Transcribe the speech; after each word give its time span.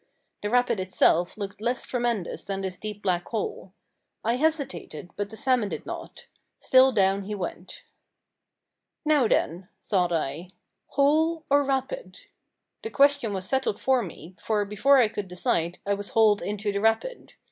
The 0.41 0.49
rapid 0.49 0.79
itself 0.79 1.37
looked 1.37 1.61
less 1.61 1.85
tremendous 1.85 2.43
than 2.43 2.61
this 2.61 2.79
deep 2.79 3.03
black 3.03 3.27
hole. 3.27 3.71
I 4.23 4.37
hesitated, 4.37 5.11
but 5.15 5.29
the 5.29 5.37
salmon 5.37 5.69
did 5.69 5.85
not. 5.85 6.25
Still 6.57 6.91
down 6.91 7.25
he 7.25 7.35
went. 7.35 7.83
"Now, 9.05 9.27
then," 9.27 9.69
thought 9.83 10.11
I, 10.11 10.49
"hole 10.87 11.45
or 11.51 11.61
rapid?" 11.63 12.17
The 12.81 12.89
question 12.89 13.31
was 13.31 13.47
settled 13.47 13.79
for 13.79 14.01
me, 14.01 14.35
for 14.39 14.65
before 14.65 14.97
I 14.97 15.07
could 15.07 15.27
decide, 15.27 15.77
I 15.85 15.93
was 15.93 16.09
hauled 16.09 16.41
into 16.41 16.71
the 16.71 16.81
rapid. 16.81 17.35